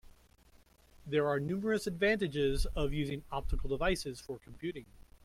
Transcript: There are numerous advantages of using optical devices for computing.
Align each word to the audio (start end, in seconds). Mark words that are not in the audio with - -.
There 1.05 1.27
are 1.27 1.39
numerous 1.39 1.85
advantages 1.85 2.65
of 2.75 2.91
using 2.91 3.23
optical 3.31 3.69
devices 3.69 4.19
for 4.19 4.39
computing. 4.39 4.87